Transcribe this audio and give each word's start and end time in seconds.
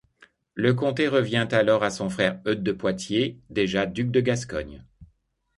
Le 0.55 0.73
comté 0.73 1.07
revient 1.07 1.47
alors 1.51 1.83
à 1.83 1.91
son 1.91 2.09
frère 2.09 2.41
Eudes 2.47 2.63
de 2.63 2.71
Poitiers, 2.71 3.39
déjà 3.51 3.85
duc 3.85 4.09
de 4.09 4.19
Gascogne. 4.19 4.83